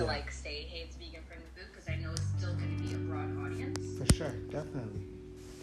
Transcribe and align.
to 0.00 0.06
like 0.06 0.30
say, 0.32 0.64
hey, 0.64 0.88
it's 0.88 0.96
vegan 0.96 1.20
friendly 1.28 1.44
food 1.54 1.68
because 1.72 1.88
I 1.88 1.96
know 2.00 2.10
it's 2.12 2.24
still 2.40 2.54
going 2.56 2.72
to 2.72 2.80
be 2.82 2.94
a 2.94 3.00
broad 3.04 3.28
audience. 3.44 3.76
For 4.00 4.08
sure, 4.16 4.32
definitely. 4.48 5.04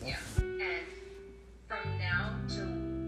Yeah. 0.06 0.22
And 0.38 0.86
from 1.66 1.82
now 1.98 2.38
to 2.54 2.62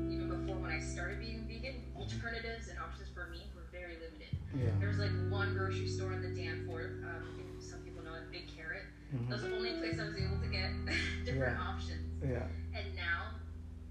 even 0.10 0.26
before 0.28 0.58
when 0.58 0.72
I 0.72 0.82
started 0.82 1.20
being 1.22 1.46
vegan, 1.46 1.86
alternatives 1.96 2.70
and 2.70 2.80
options 2.82 3.10
for 3.14 3.30
me 3.30 3.46
were 3.54 3.70
very 3.72 4.02
limited. 4.02 4.34
Yeah. 4.58 4.74
There 4.82 4.90
was 4.90 4.98
like 4.98 5.14
one 5.30 5.54
grocery 5.54 5.88
store 5.88 6.14
in 6.14 6.26
the 6.26 6.34
Danforth. 6.34 6.98
Um, 7.06 7.62
some 7.62 7.80
people 7.86 8.02
know 8.02 8.18
it, 8.18 8.26
Big 8.32 8.50
Carrot. 8.50 8.90
Mhm. 9.14 9.30
That 9.30 9.38
was 9.38 9.44
the 9.46 9.54
only 9.54 9.78
place 9.78 10.02
I 10.02 10.10
was 10.10 10.18
able 10.18 10.42
to 10.42 10.50
get 10.50 10.74
different 11.30 11.54
Yeah. 11.54 11.62
options. 11.62 12.10
Yeah. 12.26 12.50
And 12.74 12.90
now 12.98 13.38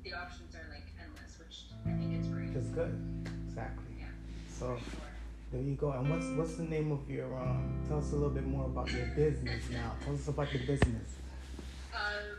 the 0.02 0.10
options 0.12 0.58
are 0.58 0.66
like 0.74 0.90
endless, 0.98 1.38
which 1.38 1.70
I 1.86 1.94
think 2.02 2.18
is 2.18 2.26
great. 2.34 2.50
It's 2.50 2.74
good. 2.74 2.90
Exactly. 3.46 3.94
Yeah. 4.02 4.10
So. 4.50 4.74
There 5.52 5.60
you 5.62 5.74
go. 5.74 5.90
And 5.92 6.10
what's 6.10 6.26
what's 6.36 6.54
the 6.56 6.64
name 6.64 6.92
of 6.92 7.08
your 7.10 7.34
um? 7.38 7.80
Tell 7.88 7.98
us 7.98 8.12
a 8.12 8.14
little 8.14 8.30
bit 8.30 8.46
more 8.46 8.66
about 8.66 8.90
your 8.92 9.06
business 9.16 9.62
now. 9.70 9.92
Tell 10.04 10.14
us 10.14 10.28
about 10.28 10.50
the 10.52 10.58
business. 10.58 11.08
Uh, 11.94 12.36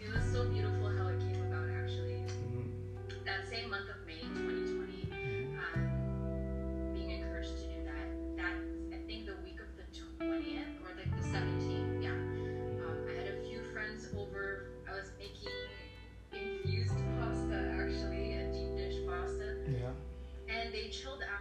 it 0.00 0.12
was 0.12 0.24
so 0.32 0.48
beautiful 0.48 0.96
how 0.96 1.08
it 1.08 1.18
came 1.20 1.42
about 1.46 1.68
actually. 1.70 2.22
Mhm. 2.22 3.24
That 3.24 3.48
same 3.48 3.70
month 3.70 3.88
of 3.90 4.06
May 4.06 4.20
2020, 4.20 5.56
um, 5.58 6.94
being 6.94 7.10
encouraged 7.10 7.56
to 7.58 7.66
do 7.66 7.84
that. 7.84 8.06
That 8.36 8.54
I 8.94 8.98
think 9.06 9.26
the 9.26 9.36
week 9.44 9.58
of 9.60 9.70
the 9.76 9.86
20th 9.98 10.78
or 10.84 10.94
like 10.96 11.10
the 11.10 11.22
17th, 11.26 12.02
yeah. 12.02 12.10
Um, 12.14 13.06
I 13.08 13.12
had 13.18 13.28
a 13.34 13.42
few 13.46 13.60
friends 13.72 14.06
over. 14.16 14.70
I 14.88 14.92
was 14.94 15.10
making 15.18 15.50
infused 16.32 16.94
pasta 17.18 17.58
actually, 17.78 18.34
a 18.34 18.52
deep 18.52 18.76
dish 18.76 18.98
pasta, 19.06 19.56
Yeah. 19.68 19.92
and 20.48 20.72
they 20.72 20.88
chilled 20.90 21.22
after, 21.22 21.31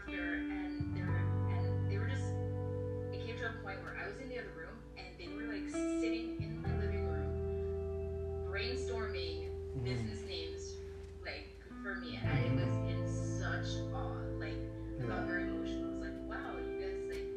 a 3.52 3.64
point 3.64 3.78
where 3.84 3.96
I 4.00 4.08
was 4.08 4.18
in 4.20 4.30
the 4.30 4.40
other 4.40 4.54
room, 4.56 4.76
and 4.98 5.08
they 5.20 5.28
were 5.28 5.48
like 5.52 5.68
sitting 5.70 6.40
in 6.42 6.62
my 6.64 6.72
living 6.80 7.04
room, 7.08 8.48
brainstorming 8.50 9.50
Mhm. 9.76 9.84
business 9.84 10.22
names 10.28 10.76
like 11.24 11.48
for 11.84 11.96
me 11.96 12.16
and 12.22 12.28
I 12.28 12.42
was 12.56 12.74
in 12.92 13.02
such 13.40 13.80
awe. 13.94 14.20
Like 14.40 14.58
I 15.00 15.06
got 15.08 15.26
very 15.28 15.44
emotional. 15.44 15.88
I 15.88 15.92
was 15.92 16.02
like, 16.02 16.18
wow, 16.28 16.58
you 16.60 16.80
guys 16.80 17.00
like 17.10 17.28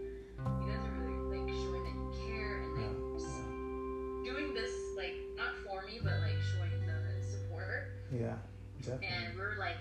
you 0.60 0.66
guys 0.70 0.82
are 0.84 0.94
really 1.02 1.38
like 1.38 1.48
showing 1.62 1.82
that 1.84 1.94
you 1.94 2.10
care 2.26 2.62
and 2.62 2.74
like 2.74 4.24
doing 4.24 4.54
this 4.54 4.72
like 4.96 5.14
not 5.36 5.54
for 5.66 5.82
me 5.86 5.98
but 6.02 6.18
like 6.20 6.38
showing 6.54 6.74
the 6.86 7.22
support. 7.26 7.88
Yeah. 8.12 8.36
Definitely. 8.82 9.06
And 9.08 9.38
we're 9.38 9.56
like, 9.58 9.78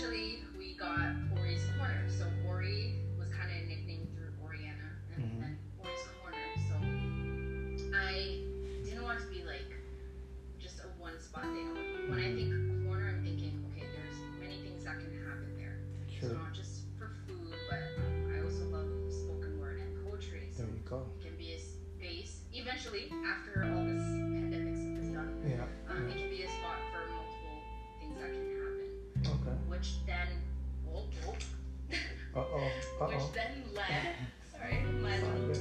eventually 0.00 0.47
which 29.78 30.04
then 30.06 30.26
oh, 30.92 31.04
oh, 31.24 31.34
Uh 32.34 32.40
oh. 32.40 32.70
Uh 33.00 33.06
which 33.06 33.32
then 33.32 33.62
led 33.76 34.16
sorry 34.50 34.82
my 35.00 35.58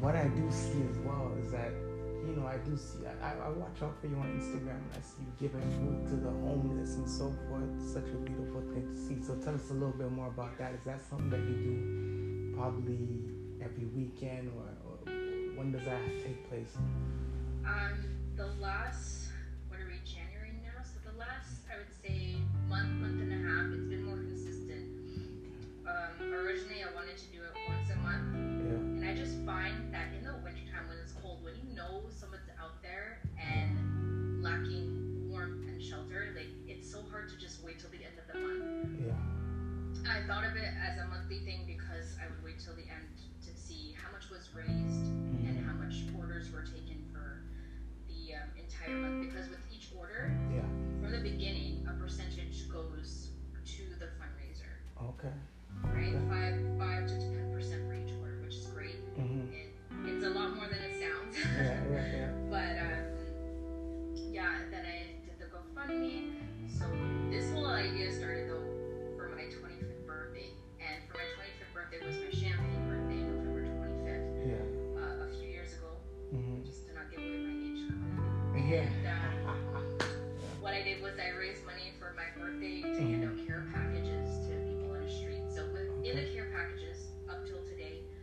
what 0.00 0.16
I 0.16 0.28
do 0.28 0.50
see 0.50 0.82
as 0.90 0.96
well 0.98 1.32
is 1.38 1.50
that, 1.52 1.72
you 2.24 2.34
know, 2.36 2.46
I 2.46 2.56
do 2.58 2.76
see, 2.76 3.04
I, 3.22 3.32
I 3.32 3.48
watch 3.50 3.82
out 3.82 3.94
for 4.00 4.06
you 4.06 4.16
on 4.16 4.28
Instagram 4.40 4.80
I 4.96 5.00
see 5.00 5.20
you 5.20 5.48
giving 5.48 5.60
food 5.76 6.08
to 6.08 6.16
the 6.16 6.30
homeless 6.30 6.96
and 6.96 7.08
so 7.08 7.32
forth. 7.48 7.68
Such 7.92 8.08
a 8.08 8.16
beautiful 8.16 8.62
thing 8.72 8.88
to 8.94 9.00
see. 9.00 9.22
So, 9.22 9.34
tell 9.36 9.54
us 9.54 9.70
a 9.70 9.74
little 9.74 9.92
bit 9.92 10.10
more 10.10 10.28
about 10.28 10.56
that. 10.58 10.72
Is 10.74 10.84
that 10.84 11.00
something 11.08 11.30
that 11.30 11.40
you 11.40 11.56
do 11.56 12.54
probably 12.56 13.08
every 13.62 13.84
weekend 13.94 14.50
or, 14.56 14.64
or 14.88 15.12
when 15.56 15.72
does 15.72 15.84
that 15.84 16.00
take 16.24 16.48
place? 16.48 16.72
Um, 17.66 18.04
the 18.36 18.46
last, 18.60 19.19
I 29.10 29.12
just 29.12 29.42
find 29.44 29.92
that 29.92 30.06
in 30.16 30.22
the 30.22 30.34
wintertime 30.38 30.86
when 30.86 30.96
it's 31.02 31.10
cold, 31.18 31.42
when 31.42 31.54
you 31.58 31.74
know 31.74 32.06
someone's 32.14 32.46
out 32.62 32.80
there 32.80 33.18
and 33.42 34.40
lacking 34.40 35.26
warmth 35.28 35.66
and 35.66 35.82
shelter, 35.82 36.30
like 36.36 36.46
it's 36.68 36.88
so 36.88 37.02
hard 37.10 37.28
to 37.30 37.36
just 37.36 37.64
wait 37.64 37.80
till 37.80 37.90
the 37.90 38.06
end 38.06 38.14
of 38.22 38.32
the 38.32 38.38
month. 38.38 39.02
Yeah. 39.02 40.12
I 40.14 40.24
thought 40.28 40.44
of 40.44 40.54
it 40.54 40.70
as 40.78 41.02
a 41.02 41.08
monthly 41.08 41.40
thing 41.40 41.66
because 41.66 42.14
I 42.22 42.30
would 42.30 42.38
wait 42.44 42.62
till 42.62 42.76
the 42.76 42.86
end 42.86 43.18
to 43.42 43.60
see 43.60 43.96
how 43.98 44.12
much 44.12 44.30
was 44.30 44.48
raised 44.54 45.09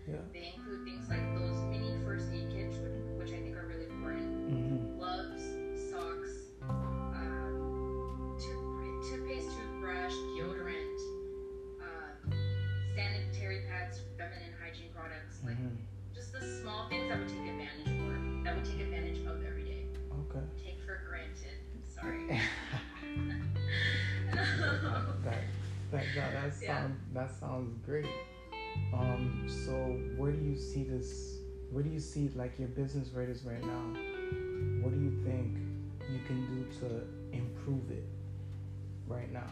Yeah. 0.07 0.15
they 0.31 0.53
include 0.55 0.85
things 0.85 1.09
like 1.09 1.35
those 1.35 1.57
mini 1.69 1.97
first 2.05 2.27
aid 2.33 2.49
kits, 2.49 2.77
which, 2.77 2.93
which 3.19 3.31
I 3.37 3.41
think 3.43 3.55
are 3.57 3.67
really 3.67 3.85
important 3.85 4.47
Mm-hmm. 4.47 4.97
gloves, 4.97 5.43
socks, 5.91 6.31
um, 6.63 8.37
tooth- 8.39 9.09
toothpaste, 9.11 9.49
toothbrush, 9.51 10.13
deodorant, 10.39 10.99
um, 11.83 12.31
sanitary 12.95 13.65
pads, 13.69 13.99
feminine 14.17 14.53
hygiene 14.63 14.91
products, 14.95 15.39
like 15.45 15.55
Mm-hmm. 15.59 15.75
just 16.15 16.31
the 16.31 16.39
small 16.61 16.87
things 16.87 17.09
that 17.09 17.19
we 17.19 17.25
take 17.27 17.47
advantage 17.51 17.91
for, 17.99 18.13
that 18.45 18.55
we 18.55 18.61
take 18.63 18.79
advantage 18.87 19.19
of 19.27 19.43
every 19.45 19.63
day. 19.63 19.83
Okay. 20.31 20.45
Take 20.63 20.79
for 20.85 21.01
granted. 21.07 21.59
Sorry. 21.93 22.27
that, 24.31 25.43
that, 25.91 26.03
that, 26.15 26.31
that 26.33 26.53
Yeah. 26.61 26.67
sounds 26.81 26.99
that 27.13 27.31
sounds 27.39 27.73
great. 27.85 28.05
So 29.67 29.73
where 30.15 30.31
do 30.31 30.41
you 30.41 30.57
see 30.57 30.85
this? 30.85 31.39
Where 31.71 31.83
do 31.83 31.89
you 31.89 31.99
see 31.99 32.29
like 32.35 32.57
your 32.57 32.69
business 32.69 33.09
rate 33.09 33.27
is 33.27 33.43
right 33.43 33.61
now? 33.61 33.83
What 34.81 34.93
do 34.93 34.97
you 34.97 35.11
think 35.25 35.57
you 36.09 36.19
can 36.25 36.39
do 36.47 36.79
to 36.79 37.37
improve 37.37 37.91
it 37.91 38.05
right 39.09 39.29
now? 39.33 39.51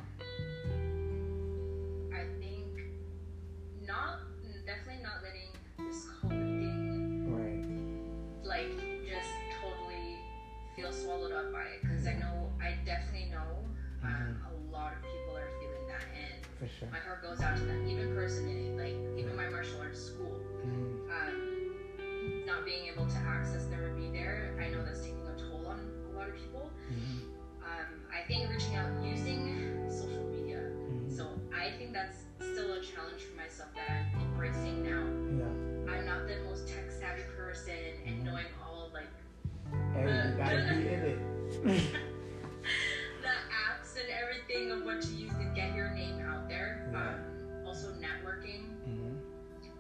To 45.02 45.14
use 45.14 45.32
to 45.34 45.46
get 45.56 45.74
your 45.76 45.90
name 45.90 46.20
out 46.22 46.48
there. 46.48 46.88
Yeah. 46.92 47.16
Um, 47.16 47.66
also 47.66 47.92
networking, 47.94 48.64
Mhm. 48.88 49.18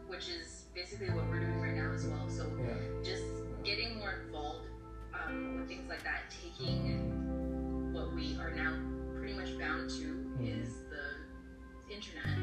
which 0.08 0.30
is 0.30 0.66
basically 0.74 1.10
what 1.10 1.28
we're 1.30 1.40
doing 1.40 1.60
right 1.62 1.76
now 1.76 1.92
as 1.92 2.06
well. 2.06 2.28
So 2.30 2.46
Yeah. 2.60 3.04
just 3.04 3.24
getting 3.64 3.98
more 3.98 4.14
involved 4.14 4.68
um, 5.14 5.58
with 5.58 5.68
things 5.68 5.88
like 5.90 6.04
that, 6.04 6.30
taking 6.30 7.94
what 7.94 8.14
we 8.14 8.36
are 8.38 8.52
now 8.52 8.74
pretty 9.16 9.34
much 9.34 9.58
bound 9.58 9.90
to 9.90 10.04
Mhm. 10.38 10.62
is 10.62 10.82
the 10.90 11.94
internet 11.94 12.38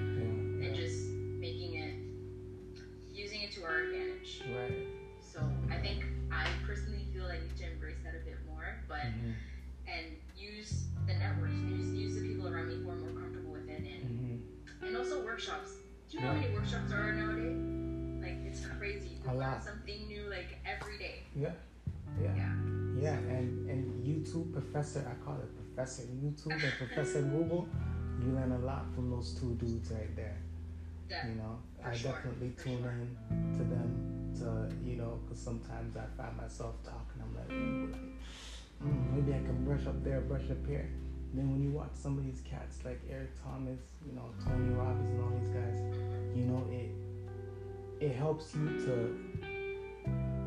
Professor, 24.62 25.00
I 25.10 25.24
call 25.24 25.36
it 25.36 25.50
Professor 25.74 26.02
YouTube 26.04 26.52
and 26.52 26.72
Professor 26.78 27.22
Google, 27.22 27.68
you 28.20 28.32
learn 28.32 28.52
a 28.52 28.58
lot 28.58 28.84
from 28.94 29.10
those 29.10 29.34
two 29.40 29.54
dudes 29.54 29.90
right 29.90 30.14
there. 30.16 30.36
That, 31.10 31.28
You 31.28 31.34
know, 31.36 31.58
I 31.84 31.94
sure, 31.94 32.12
definitely 32.12 32.52
tune 32.62 32.82
sure. 32.82 32.92
in 32.92 33.16
to 33.58 33.64
them 33.64 34.32
to, 34.38 34.74
you 34.88 34.96
know, 34.96 35.20
because 35.24 35.42
sometimes 35.42 35.96
I 35.96 36.04
find 36.16 36.36
myself 36.36 36.76
talking, 36.84 37.20
I'm 37.20 37.34
like, 37.36 37.50
ooh, 37.52 37.92
like 37.92 38.00
mm, 38.92 39.14
maybe 39.14 39.34
I 39.34 39.42
can 39.44 39.64
brush 39.64 39.86
up 39.86 40.02
there, 40.04 40.20
brush 40.22 40.48
up 40.50 40.66
here. 40.66 40.88
then 41.34 41.50
when 41.50 41.62
you 41.62 41.70
watch 41.70 41.92
some 41.94 42.16
of 42.18 42.24
these 42.24 42.40
cats 42.48 42.78
like 42.84 43.00
Eric 43.10 43.30
Thomas, 43.42 43.80
you 44.06 44.12
know, 44.14 44.30
Tony 44.44 44.72
Robbins 44.74 45.10
and 45.10 45.22
all 45.22 45.30
these 45.38 45.50
guys, 45.50 45.80
you 46.36 46.44
know, 46.44 46.64
it 46.70 46.90
it 48.00 48.14
helps 48.16 48.54
you 48.54 48.66
to, 48.86 49.16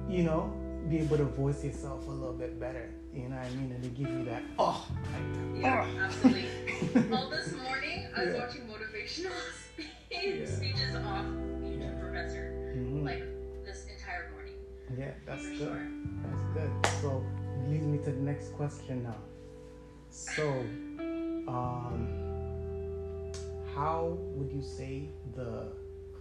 you 0.10 0.24
know, 0.24 0.54
be 0.90 1.00
able 1.00 1.18
to 1.18 1.24
voice 1.26 1.64
yourself 1.64 2.06
a 2.08 2.12
little 2.12 2.34
bit 2.34 2.60
better. 2.60 2.90
You 3.16 3.30
know 3.30 3.38
what 3.38 3.46
I 3.46 3.50
mean? 3.52 3.72
And 3.72 3.84
they 3.84 3.88
give 3.90 4.10
you 4.12 4.26
that 4.26 4.44
oh, 4.60 4.86
like, 5.14 5.62
yeah, 5.62 5.86
oh. 5.88 6.00
absolutely. 6.04 6.46
Well, 7.10 7.30
this 7.30 7.54
morning 7.54 8.08
I 8.16 8.26
was 8.26 8.34
Yeah. 8.36 8.46
watching 8.46 8.62
motivational 8.68 9.32
speech, 9.54 9.88
Yeah. 10.12 10.46
speeches 10.46 10.96
off 10.96 11.26
YouTube 11.26 11.80
Yeah. 11.82 12.00
Professor 12.02 12.74
Mhm. 12.76 13.06
like 13.06 13.24
this 13.66 13.86
entire 13.88 14.32
morning. 14.32 14.54
Yeah, 14.98 15.12
that's 15.26 15.44
for 15.44 15.50
good. 15.50 15.60
sure. 15.60 15.88
That's 16.24 16.44
good. 16.54 16.72
So 17.02 17.24
leads 17.70 17.86
me 17.86 17.98
to 18.00 18.12
the 18.12 18.22
next 18.22 18.54
question 18.54 19.04
now. 19.04 19.18
So, 20.10 20.48
um, 21.48 22.08
how 23.76 24.18
would 24.36 24.52
you 24.52 24.62
say 24.62 25.10
the 25.36 25.68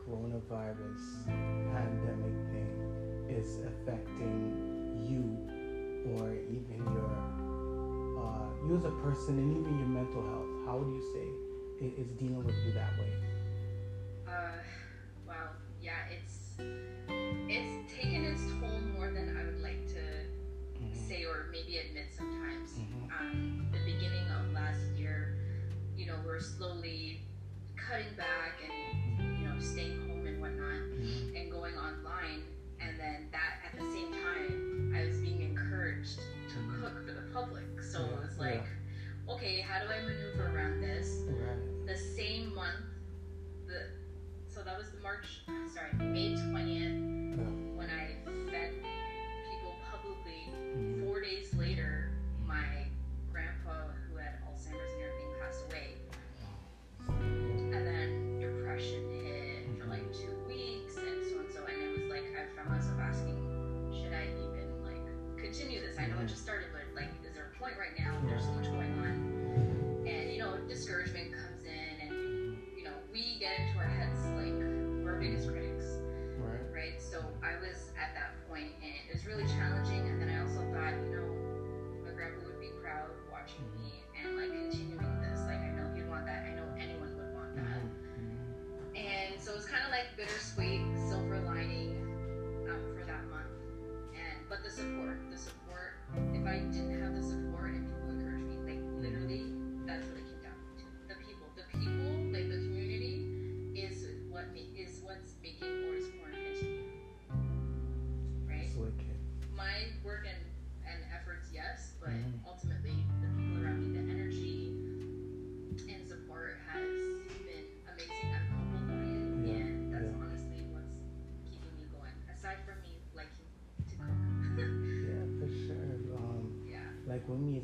coronavirus 0.06 1.26
pandemic 1.72 2.34
thing 2.52 3.26
is 3.28 3.58
affecting 3.66 4.52
you, 5.08 5.22
or 6.12 6.32
even 6.50 6.78
your 6.92 7.10
uh, 8.18 8.48
you 8.66 8.76
as 8.76 8.84
a 8.84 8.90
person, 9.02 9.38
and 9.38 9.50
even 9.56 9.78
your 9.78 9.88
mental 9.88 10.22
health? 10.22 10.48
How 10.66 10.78
would 10.78 10.88
you 10.88 11.02
say 11.12 11.26
it 11.86 11.92
is 11.98 12.08
dealing 12.18 12.44
with 12.44 12.54
you 12.66 12.72
that 12.72 12.92
way? 12.98 13.12
Uh, 14.26 14.62
wow, 15.26 15.48
yeah, 15.80 16.08
it's 16.10 16.56
it's 17.48 17.92
taken 17.92 18.24
its 18.24 18.42
toll 18.60 18.80
more 18.96 19.10
than 19.10 19.36
I 19.36 19.44
would 19.44 19.60
like 19.60 19.86
to 19.88 20.02
Mhm. 20.80 20.94
say 21.08 21.24
or 21.24 21.48
maybe 21.50 21.76
admit 21.78 22.12
sometimes. 22.12 22.70
Mhm. 22.78 23.10
Um, 23.10 23.68
the 23.72 23.78
beginning 23.84 24.26
of 24.30 24.52
last 24.52 24.84
year, 24.96 25.36
you 25.96 26.06
know, 26.06 26.16
we're 26.24 26.40
slowly 26.40 27.20
cutting 27.76 28.14
back 28.16 28.60
and 28.64 29.38
you 29.38 29.44
know 29.46 29.58
staying 29.58 29.98
home 30.08 30.26
and 30.26 30.40
whatnot 30.40 30.80
Mhm. 30.96 31.36
and 31.36 31.50
going 31.50 31.76
online, 31.76 32.42
and 32.80 32.98
then 32.98 33.28
that 33.30 33.43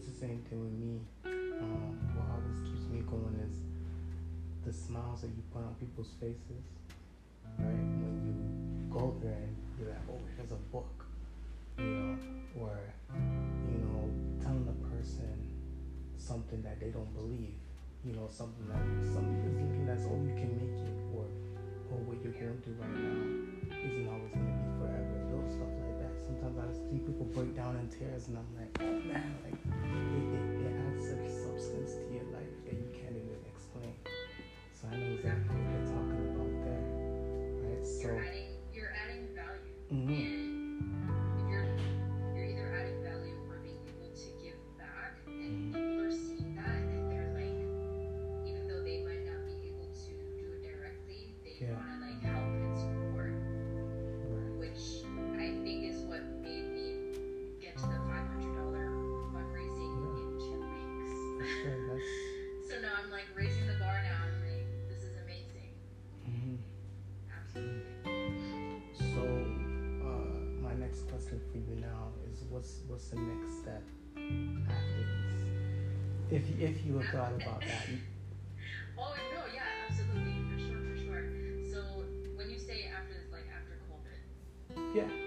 it's 0.00 0.09
the 0.09 0.19
same 0.19 0.40
thing 0.49 0.64
with 0.64 0.73
me. 0.80 0.97
Um, 1.28 1.92
what 2.16 2.25
always 2.33 2.57
keeps 2.64 2.88
me 2.88 3.04
going 3.04 3.37
is 3.45 3.52
the 4.64 4.73
smiles 4.73 5.21
that 5.21 5.28
you 5.28 5.45
put 5.52 5.61
on 5.61 5.76
people's 5.76 6.16
faces, 6.16 6.64
right? 7.61 7.85
When 8.00 8.16
you 8.25 8.33
go 8.88 9.12
there 9.21 9.37
and 9.37 9.52
you're 9.76 9.92
like, 9.92 10.00
oh, 10.09 10.16
here's 10.37 10.52
a 10.52 10.62
book, 10.73 11.04
you 11.76 11.85
know, 11.85 12.16
or 12.64 12.80
you 13.69 13.76
know, 13.76 14.09
telling 14.40 14.64
a 14.73 14.78
person 14.88 15.37
something 16.16 16.62
that 16.62 16.80
they 16.80 16.88
don't 16.88 17.12
believe, 17.12 17.61
you 18.00 18.16
know, 18.16 18.25
something 18.33 18.73
that 18.73 18.80
something 19.12 19.37
as 19.37 19.52
little 19.52 19.85
as 19.85 20.09
oh, 20.09 20.16
you 20.25 20.33
can 20.33 20.49
make 20.57 20.80
it, 20.80 20.97
or 21.12 21.28
or 21.92 22.00
what 22.09 22.16
you're 22.25 22.33
going 22.40 22.57
through 22.64 22.80
right 22.80 22.97
now 22.97 23.21
isn't 23.69 24.09
always 24.09 24.33
going 24.33 24.49
to 24.49 24.57
be 24.64 24.69
forever. 24.80 25.12
Little 25.28 25.45
stuff 25.52 25.69
like 25.76 26.00
that. 26.00 26.14
Sometimes 26.25 26.57
I 26.57 26.73
see 26.73 27.04
people 27.04 27.28
break 27.37 27.52
down 27.52 27.76
in 27.76 27.85
tears, 27.92 28.33
and 28.33 28.40
I'm 28.40 28.49
like, 28.57 28.73
oh 28.80 28.97
man, 29.04 29.37
like 29.45 29.59
If 76.30 76.49
you, 76.49 76.54
if 76.60 76.87
you 76.87 76.96
have 76.99 77.08
thought 77.08 77.32
about 77.32 77.60
that. 77.60 77.87
oh 78.99 79.14
no, 79.34 79.40
yeah, 79.52 79.62
absolutely, 79.88 80.32
for 80.52 80.58
sure, 80.60 80.78
for 80.78 80.96
sure. 80.96 81.25
So 81.72 82.04
when 82.37 82.49
you 82.49 82.58
say 82.58 82.88
after 82.96 83.14
like 83.32 83.46
after 83.50 83.78
COVID. 83.90 84.94
Yeah. 84.94 85.19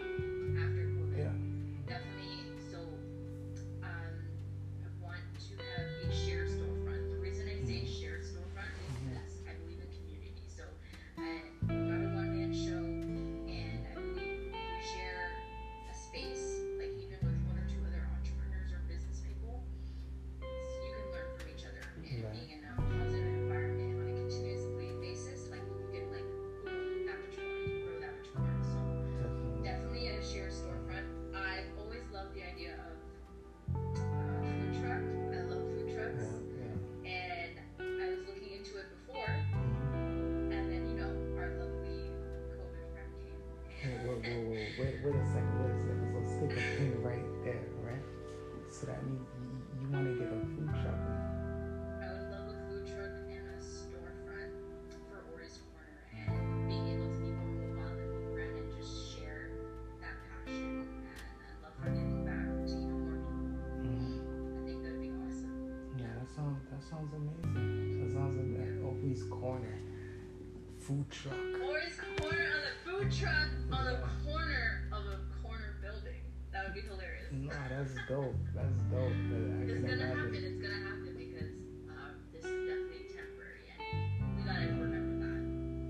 Food 70.93 71.09
truck. 71.09 71.33
Or 71.33 71.79
his 71.79 71.97
corner 72.21 72.45
on 72.53 72.61
the 72.61 72.75
food 72.85 73.09
truck 73.11 73.49
on 73.71 73.85
the 73.85 73.97
corner 74.29 74.85
of 74.93 75.03
a 75.09 75.17
corner 75.41 75.73
building. 75.81 76.21
That 76.51 76.65
would 76.65 76.75
be 76.75 76.81
hilarious. 76.81 77.33
Nah, 77.33 77.53
that's 77.69 77.93
dope. 78.07 78.37
That's 78.53 78.77
dope. 78.93 79.01
I 79.01 79.65
it's 79.65 79.81
gonna 79.81 79.89
imagine. 79.89 80.13
happen. 80.13 80.37
It's 80.37 80.61
gonna 80.61 80.83
happen 80.85 81.13
because 81.17 81.53
uh, 81.89 82.13
this 82.29 82.45
is 82.45 82.57
definitely 82.69 83.09
temporary, 83.09 83.65
and 83.73 84.37
we 84.37 84.41
gotta 84.45 84.69
remember 84.69 85.17
that. 85.25 85.41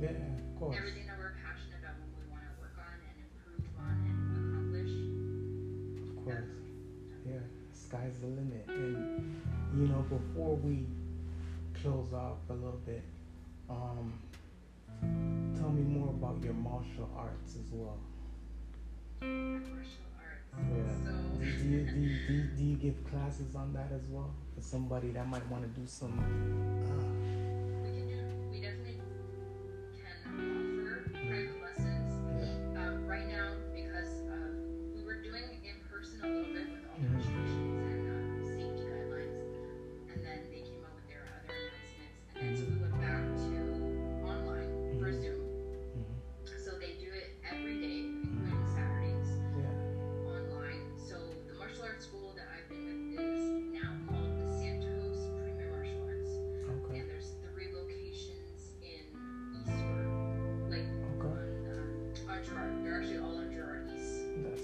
Yeah, 0.07 0.39
of 0.39 0.59
course. 0.59 0.77
Everything 0.79 1.05
that 1.11 1.19
we're 1.19 1.35
passionate 1.35 1.83
about, 1.83 1.99
what 1.99 2.15
we 2.15 2.25
want 2.31 2.47
to 2.47 2.53
work 2.63 2.79
on 2.79 2.95
and 3.03 3.15
improve 3.27 3.67
on 3.75 3.95
and 4.07 4.19
accomplish. 4.39 4.93
Of 5.99 6.15
course. 6.23 6.47
Yeah, 7.27 7.43
sky's 7.75 8.23
the 8.23 8.31
limit, 8.31 8.63
and 8.71 9.35
you 9.75 9.91
know, 9.91 10.07
before 10.07 10.55
we 10.63 10.87
close 11.83 12.13
off 12.15 12.39
a 12.47 12.55
little 12.55 12.79
bit, 12.87 13.03
um, 13.69 14.13
Tell 15.63 15.71
me 15.71 15.83
more 15.83 16.09
about 16.09 16.43
your 16.43 16.55
martial 16.55 17.09
arts 17.15 17.55
as 17.55 17.71
well. 17.71 17.97
Martial 19.21 19.71
arts. 20.19 20.43
Yeah. 20.59 20.91
So. 21.05 21.39
Do, 21.39 21.45
you, 21.45 21.85
do, 21.85 21.99
you, 22.01 22.19
do, 22.27 22.33
you, 22.33 22.43
do 22.57 22.63
you 22.65 22.75
give 22.75 23.09
classes 23.09 23.55
on 23.55 23.71
that 23.71 23.89
as 23.95 24.01
well 24.09 24.35
for 24.53 24.61
somebody 24.61 25.11
that 25.11 25.25
might 25.25 25.47
want 25.49 25.63
to 25.63 25.69
do 25.69 25.87
some? 25.87 26.19
Uh, 26.19 27.12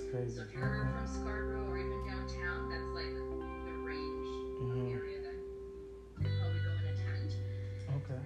So 0.10 0.18
if 0.18 0.51
you're 0.58 0.89
from 0.96 1.06
Scarborough 1.06 1.70
or 1.70 1.78
even 1.78 2.04
downtown, 2.04 2.68
that's 2.68 2.89
like 2.98 3.13
the 3.13 3.78
range 3.86 4.25
mm-hmm. 4.58 4.98
area 4.98 5.22
that 5.22 5.38
you'd 6.18 6.34
probably 6.42 6.60
go 6.66 6.72
and 6.82 6.88
attend. 6.89 7.34
Okay. 7.94 8.22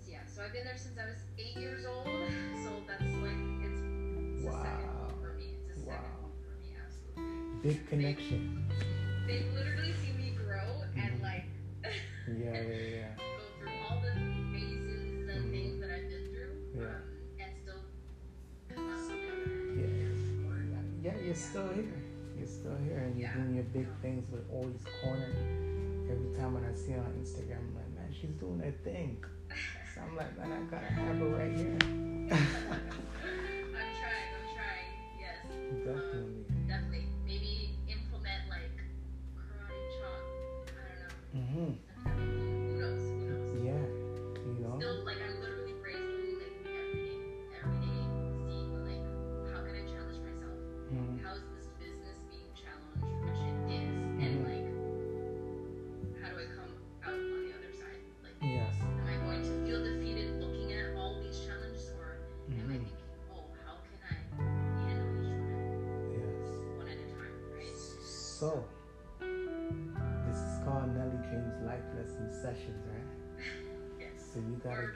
So 0.00 0.10
yeah, 0.10 0.26
so 0.26 0.42
I've 0.42 0.52
been 0.52 0.64
there 0.64 0.76
since 0.76 0.98
I 0.98 1.06
was 1.06 1.22
eight 1.38 1.56
years 1.56 1.86
old. 1.86 2.08
So 2.64 2.70
that's 2.88 3.14
like 3.22 3.38
it's, 3.62 3.78
it's 3.78 4.44
wow. 4.44 4.58
a 4.58 4.64
second 4.66 4.90
home 4.90 5.14
for 5.22 5.32
me. 5.38 5.54
It's 5.70 5.82
a 5.82 5.86
wow. 5.86 5.94
second 5.94 6.18
home 6.18 6.34
for 6.42 6.58
me, 6.58 6.74
absolutely. 6.82 7.62
Big 7.62 7.88
connection. 7.88 8.66
They, 9.28 9.38
they 9.38 9.44
literally 9.54 9.94
see 10.02 10.12
me 10.18 10.34
grow 10.34 10.82
mm-hmm. 10.82 10.98
and 10.98 11.22
like 11.22 11.44
yeah, 12.26 12.60
yeah, 12.60 13.06
yeah. 13.06 13.29
You're 21.30 21.36
still 21.36 21.68
here. 21.68 22.02
You're 22.36 22.48
still 22.48 22.76
here, 22.84 22.98
and 22.98 23.16
you're 23.16 23.30
doing 23.30 23.54
your 23.54 23.64
big 23.64 23.86
things 24.02 24.28
with 24.32 24.42
all 24.50 24.62
Always 24.64 24.82
Corner. 25.00 25.32
Every 26.10 26.34
time 26.36 26.54
when 26.54 26.64
I 26.64 26.74
see 26.74 26.90
her 26.90 26.98
on 26.98 27.12
Instagram, 27.22 27.58
I'm 27.58 27.74
like, 27.76 27.94
man, 27.94 28.12
she's 28.12 28.30
doing 28.30 28.58
her 28.58 28.74
thing. 28.82 29.22
So 29.92 30.02
I'm 30.02 30.16
like, 30.16 30.38
man, 30.38 30.52
I 30.52 30.70
gotta 30.70 30.86
have 30.86 31.16
her 31.16 31.28
right 31.30 31.50
here. 31.50 31.78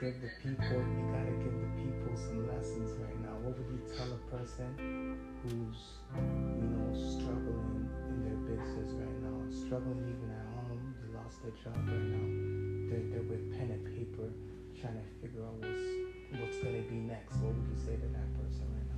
give 0.00 0.20
the 0.20 0.30
people, 0.42 0.80
you 0.82 1.02
gotta 1.14 1.34
give 1.38 1.54
the 1.54 1.70
people 1.78 2.12
some 2.16 2.48
lessons 2.48 2.98
right 2.98 3.20
now. 3.22 3.38
What 3.46 3.54
would 3.58 3.70
you 3.70 3.80
tell 3.94 4.10
a 4.10 4.20
person 4.34 5.18
who's, 5.42 6.02
you 6.58 6.66
know, 6.66 6.90
struggling 6.94 7.86
in 8.10 8.18
their 8.26 8.40
business 8.42 8.90
right 8.98 9.18
now, 9.22 9.38
struggling 9.50 10.02
even 10.02 10.28
at 10.34 10.46
home, 10.66 10.94
they 10.98 11.14
lost 11.14 11.42
their 11.42 11.54
job 11.62 11.78
right 11.78 12.08
now. 12.10 12.26
They're, 12.90 13.06
they're 13.12 13.28
with 13.28 13.54
pen 13.54 13.70
and 13.70 13.84
paper 13.94 14.30
trying 14.80 14.98
to 14.98 15.06
figure 15.22 15.46
out 15.46 15.54
what's 15.62 15.86
what's 16.42 16.58
gonna 16.58 16.82
be 16.90 16.98
next. 16.98 17.38
What 17.38 17.54
would 17.54 17.66
you 17.70 17.78
say 17.78 17.94
to 17.94 18.08
that 18.18 18.28
person 18.34 18.66
right 18.74 18.88
now? 18.90 18.93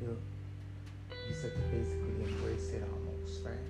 feel 0.00 0.16
you 1.28 1.34
said 1.34 1.52
to 1.54 1.62
basically 1.72 2.24
embrace 2.24 2.70
it 2.70 2.82
almost, 2.82 3.44
right? 3.44 3.68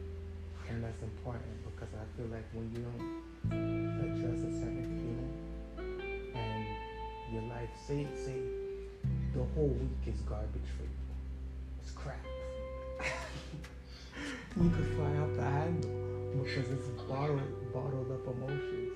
And 0.69 0.83
that's 0.83 1.03
important 1.03 1.53
because 1.65 1.93
I 1.95 2.05
feel 2.17 2.27
like 2.33 2.47
when 2.53 2.71
you 2.73 2.83
don't 2.83 3.25
address 3.53 4.41
a 4.43 4.53
certain 4.59 4.89
feeling 4.99 5.33
and 6.35 6.65
your 7.33 7.43
life, 7.51 7.69
say, 7.87 8.07
say, 8.17 8.41
the 9.35 9.45
whole 9.55 9.69
week 9.69 10.15
is 10.15 10.21
garbage 10.23 10.71
for 10.77 10.85
you. 10.85 11.03
It's 11.83 11.91
crap. 11.91 12.25
you 14.57 14.71
could 14.71 14.89
fly 14.97 15.13
off 15.19 15.35
the 15.37 15.43
handle 15.43 15.91
because 16.43 16.71
it's 16.71 16.89
bottled, 17.09 17.73
bottled 17.73 18.11
up 18.11 18.27
emotions, 18.27 18.93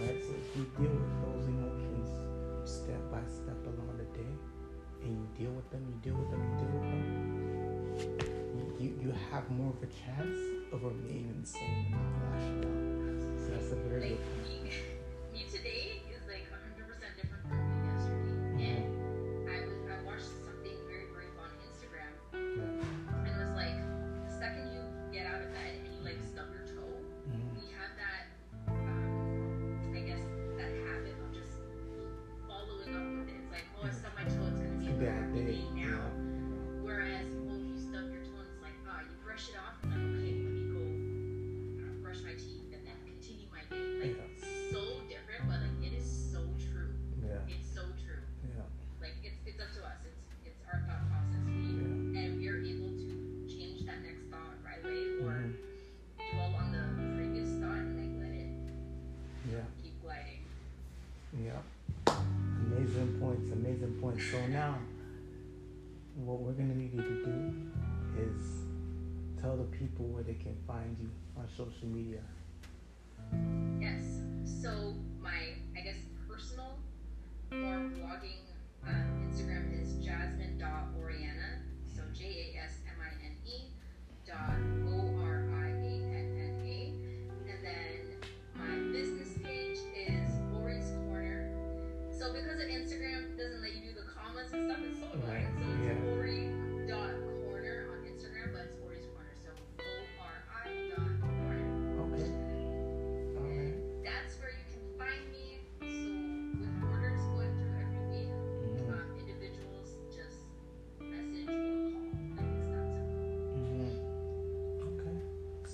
right? 0.00 0.20
So 0.20 0.34
if 0.34 0.56
you 0.56 0.64
deal 0.76 0.92
with 0.92 1.16
those 1.22 1.46
emotions 1.48 2.08
step 2.68 3.00
by 3.10 3.22
step 3.28 3.60
along 3.66 3.96
the 3.98 4.18
day, 4.18 4.32
and 5.04 5.12
you 5.12 5.26
deal 5.38 5.52
with 5.52 5.70
them, 5.70 5.86
you 5.88 6.10
deal 6.10 6.18
with 6.18 6.30
them, 6.30 6.40
you 6.50 6.56
deal 6.58 6.72
with 6.74 6.88
them, 6.90 7.02
you, 8.80 8.88
you, 9.02 9.14
have 9.30 9.48
more 9.50 9.70
of 9.70 9.82
a 9.82 9.86
chance 9.86 10.38
of 10.72 10.82
remaining 10.82 11.44
sane 11.44 11.86
and 11.92 12.60
not. 12.60 13.46
So 13.46 13.50
that's 13.52 13.72
a 13.72 13.76
very 13.88 14.10
good 14.10 14.18
point. 14.18 14.91
Now, 64.48 64.78
what 66.14 66.40
we're 66.40 66.52
going 66.52 66.68
to 66.68 66.76
need 66.76 66.92
you 66.92 67.00
to 67.00 67.24
do 67.24 67.70
is 68.18 69.40
tell 69.40 69.56
the 69.56 69.64
people 69.64 70.06
where 70.06 70.22
they 70.22 70.34
can 70.34 70.56
find 70.66 70.96
you 71.00 71.08
on 71.36 71.48
social 71.56 71.86
media. 71.86 72.20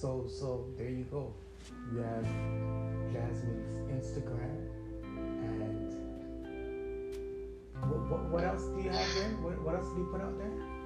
So 0.00 0.26
so 0.28 0.66
there 0.78 0.90
you 0.90 1.04
go. 1.10 1.34
You 1.92 1.98
have 1.98 2.24
Jasmine's 3.12 3.78
Instagram 3.90 4.68
and 5.02 5.90
what, 7.90 8.00
what, 8.08 8.30
what 8.30 8.44
else 8.44 8.62
do 8.62 8.80
you 8.80 8.90
have 8.90 9.14
there? 9.16 9.30
What, 9.42 9.60
what 9.62 9.74
else 9.74 9.88
do 9.94 9.98
you 9.98 10.08
put 10.12 10.20
out 10.20 10.38
there? 10.38 10.77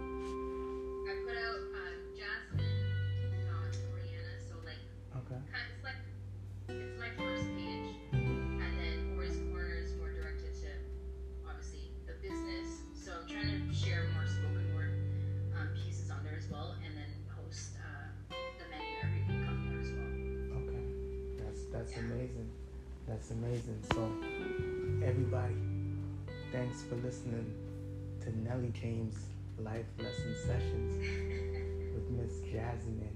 so, 23.52 24.10
everybody, 25.04 25.54
thanks 26.52 26.84
for 26.84 26.94
listening 26.96 27.52
to 28.22 28.38
Nellie 28.38 28.72
James 28.72 29.14
Life 29.58 29.84
Lesson 29.98 30.34
Sessions 30.46 30.96
with 31.94 32.08
Miss 32.12 32.40
Jasmine 32.50 33.14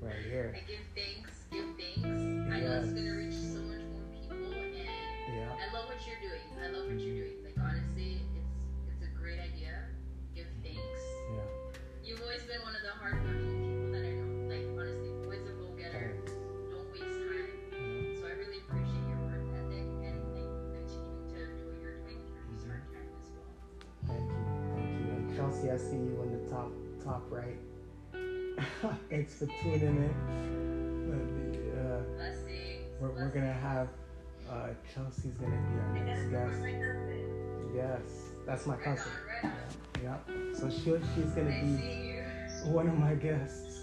right 0.00 0.14
here. 0.28 0.56
I 0.56 0.68
give 0.68 0.80
thanks, 0.96 1.30
give 1.52 1.64
thanks. 1.76 2.00
Yes. 2.02 2.52
I 2.52 2.60
know 2.60 2.80
it's 2.80 2.92
going 2.92 3.04
to 3.04 3.12
reach 3.12 3.34
so 3.34 3.60
much 3.60 3.82
more 3.86 4.02
people. 4.12 4.52
And 4.52 4.74
yeah. 4.74 5.52
I 5.52 5.72
love 5.72 5.86
what 5.86 5.98
you're 6.04 6.28
doing. 6.28 6.42
I 6.60 6.76
love 6.76 6.86
what 6.86 6.98
you're 6.98 7.26
doing. 7.26 7.45
I 25.76 25.78
see 25.78 25.96
you 25.96 26.22
in 26.22 26.32
the 26.32 26.50
top 26.50 26.72
top 27.04 27.22
right. 27.28 27.58
Thanks 29.10 29.34
for 29.34 29.44
tuning 29.62 29.82
in. 29.82 31.52
The, 31.52 31.80
uh, 31.82 32.02
we're, 32.98 33.10
we're 33.10 33.28
gonna 33.28 33.52
have 33.52 33.88
uh, 34.50 34.68
Chelsea's 34.94 35.36
gonna 35.36 35.50
be 35.50 35.78
our 35.78 35.92
next 36.02 36.30
guest. 36.30 36.62
Yes, 37.74 38.00
that's 38.46 38.64
my 38.64 38.76
cousin. 38.76 39.12
Yeah, 40.02 40.16
so 40.54 40.70
she 40.70 40.96
she's 41.14 41.32
gonna 41.32 41.60
be 41.60 42.22
one 42.70 42.88
of 42.88 42.96
my 42.96 43.12
guests, 43.12 43.80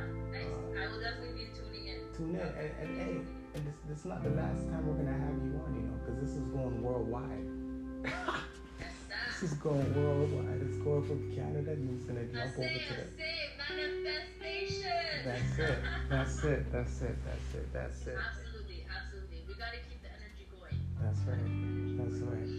I 0.76 0.86
will 0.86 1.00
definitely 1.00 1.32
be 1.32 1.50
tuning 1.56 1.86
in. 1.86 2.14
Tune 2.14 2.34
in, 2.34 2.40
and, 2.40 2.58
and, 2.58 2.90
and 2.90 3.00
hey, 3.00 3.20
and 3.54 3.66
this, 3.66 3.74
this 3.88 3.98
is 4.00 4.04
not 4.04 4.22
the 4.22 4.28
last 4.28 4.68
time 4.68 4.86
we're 4.86 5.02
gonna 5.02 5.16
have 5.16 5.34
you 5.42 5.58
on, 5.64 5.74
you 5.74 5.80
know, 5.80 5.96
because 6.04 6.20
this 6.20 6.36
is 6.36 6.44
going 6.52 6.82
worldwide. 6.82 7.59
This 8.02 9.42
is 9.52 9.56
going 9.58 9.94
worldwide. 9.94 10.60
It's 10.68 10.76
going 10.78 11.02
from 11.06 11.32
Canada 11.34 11.70
and 11.72 11.88
it's 11.96 12.04
gonna 12.04 12.20
I 12.20 12.24
jump 12.24 12.58
over 12.58 12.68
to 12.68 12.68
the. 12.68 12.68
I 12.68 12.70
say, 13.16 13.50
manifestation. 13.56 15.24
That's 15.24 15.58
it. 15.58 15.78
That's 16.10 16.44
it. 16.44 16.72
That's 16.72 17.00
it. 17.02 17.16
That's 17.24 17.54
it. 17.54 17.72
That's 17.72 18.06
it. 18.06 18.16
Absolutely, 18.18 18.84
absolutely. 18.94 19.42
We 19.48 19.54
gotta 19.54 19.78
keep 19.88 20.02
the 20.02 20.08
energy 20.08 20.46
going. 20.52 20.78
That's 21.00 21.20
right. 21.24 21.50
That's 21.96 22.20
right. 22.22 22.52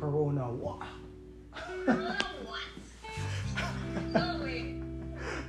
Corona. 0.00 0.50
What? 0.52 0.82
Oh, 1.88 2.16
what? 2.44 2.60
No 4.12 4.26
way. 4.42 4.60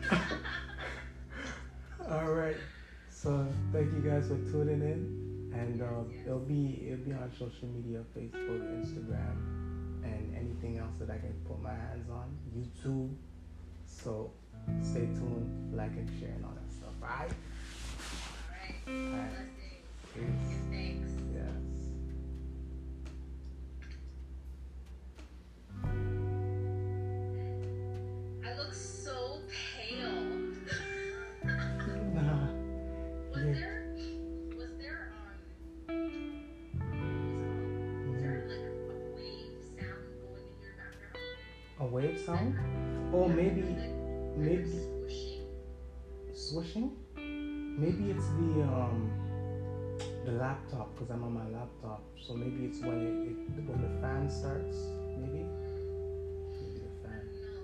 All 2.09 2.31
right. 2.33 2.55
So 3.09 3.45
thank 3.73 3.91
you 3.93 3.99
guys 3.99 4.27
for 4.27 4.37
tuning 4.51 4.81
in, 4.81 5.26
and 5.57 5.81
um, 5.81 6.11
it'll 6.25 6.39
be 6.39 6.87
it'll 6.87 7.05
be 7.05 7.13
on 7.13 7.31
social 7.37 7.67
media, 7.67 8.03
Facebook, 8.15 8.61
Instagram, 8.81 9.35
and 10.03 10.35
anything 10.35 10.77
else 10.77 10.97
that 10.99 11.09
I 11.09 11.17
can 11.17 11.33
put 11.47 11.61
my 11.61 11.73
hands 11.73 12.09
on, 12.09 12.29
YouTube. 12.55 13.13
So 13.85 14.31
stay 14.81 15.05
tuned, 15.05 15.75
like 15.75 15.91
and 15.91 16.09
share 16.19 16.29
and 16.35 16.45
all 16.45 16.53
that 16.53 16.71
stuff. 16.71 16.93
All 17.01 17.09
right. 17.09 17.31
All 18.87 19.17
right. 19.17 19.31
Peace. 20.13 20.57
Thanks. 20.71 21.26
It's 48.27 48.35
the 48.35 48.63
um 48.63 49.09
the 50.25 50.31
laptop 50.33 50.93
because 50.93 51.09
I'm 51.09 51.23
on 51.23 51.33
my 51.33 51.47
laptop. 51.47 52.03
So 52.19 52.33
maybe 52.33 52.65
it's 52.65 52.79
when 52.79 52.99
it, 52.99 53.59
it 53.59 53.63
when 53.63 53.81
the 53.81 54.01
fan 54.01 54.29
starts. 54.29 54.75
Maybe. 55.15 55.45
Maybe 56.51 56.83
the 56.83 56.91
fan. 57.07 57.23
don't 57.23 57.41
know. 57.47 57.63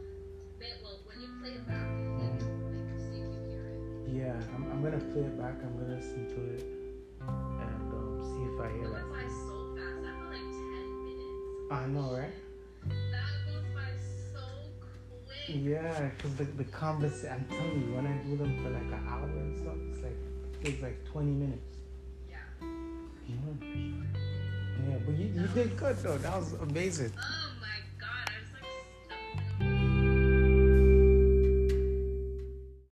But, 0.60 0.72
well, 0.84 1.00
when 1.04 1.20
you 1.20 1.30
play 1.42 1.52
it 1.60 1.68
back, 1.68 1.92
like 2.24 2.40
see 2.96 3.20
if 3.20 3.28
you 3.28 3.44
hear 3.52 3.68
it. 3.68 3.80
Yeah, 4.08 4.56
I'm, 4.56 4.72
I'm 4.72 4.82
gonna 4.82 5.04
play 5.12 5.24
it 5.24 5.38
back. 5.38 5.60
I'm 5.60 5.76
gonna 5.76 5.96
listen 5.96 6.28
to 6.32 6.40
it 6.56 6.64
and 7.20 7.92
um, 7.92 8.24
see 8.24 8.44
if 8.48 8.56
I 8.64 8.72
hear 8.72 8.92
went 8.92 9.04
that. 9.04 9.12
by 9.12 9.28
so 9.28 9.76
fast. 9.76 10.00
That 10.04 10.16
like. 10.32 10.48
I 11.72 11.88
know, 11.88 12.16
right? 12.16 12.32
That 12.88 13.32
goes 13.48 13.68
by 13.76 13.92
so 14.32 14.44
quick. 14.80 15.48
Yeah, 15.50 16.12
because 16.16 16.36
the, 16.36 16.46
the 16.46 16.64
conversation, 16.66 17.32
I'm 17.34 17.46
telling 17.50 17.82
you, 17.88 17.96
when 17.96 18.08
I 18.08 18.16
do 18.24 18.38
them 18.38 18.64
for 18.64 18.70
like 18.70 18.84
an 18.84 19.04
hour 19.08 19.28
and 19.28 19.58
stuff, 19.58 19.76
it's 19.92 20.04
like, 20.04 20.16
it's 20.64 20.82
like 20.82 21.04
20 21.06 21.32
minutes. 21.32 21.78
Yeah. 22.30 22.38
Yeah, 24.90 24.98
but 25.06 25.16
you, 25.16 25.26
you 25.26 25.48
did 25.54 25.78
good 25.78 25.98
though. 25.98 26.18
That 26.18 26.38
was 26.38 26.54
amazing. 26.54 27.12
Oh, 27.18 27.43